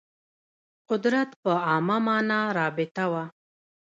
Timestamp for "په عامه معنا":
1.41-2.39